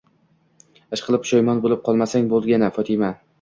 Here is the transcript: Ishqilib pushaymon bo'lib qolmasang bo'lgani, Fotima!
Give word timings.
Ishqilib 0.97 1.23
pushaymon 1.25 1.61
bo'lib 1.67 1.83
qolmasang 1.89 2.27
bo'lgani, 2.33 2.71
Fotima! 2.81 3.13